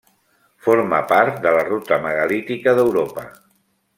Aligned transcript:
Forma 0.67 1.01
part 1.11 1.37
de 1.43 1.51
la 1.57 1.61
ruta 1.67 2.01
megalítica 2.07 2.75
d'Europa. 2.79 3.29